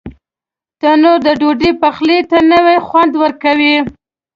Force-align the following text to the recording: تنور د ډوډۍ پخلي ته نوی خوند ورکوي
تنور 0.79 1.17
د 1.25 1.27
ډوډۍ 1.39 1.71
پخلي 1.81 2.19
ته 2.29 2.37
نوی 2.51 2.77
خوند 2.87 3.13
ورکوي 3.23 3.75